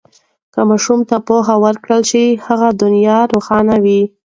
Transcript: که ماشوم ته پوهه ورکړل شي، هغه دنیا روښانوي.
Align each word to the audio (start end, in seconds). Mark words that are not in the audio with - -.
که 0.53 0.61
ماشوم 0.69 0.99
ته 1.09 1.15
پوهه 1.27 1.55
ورکړل 1.65 2.01
شي، 2.11 2.25
هغه 2.45 2.67
دنیا 2.81 3.17
روښانوي. 3.31 4.01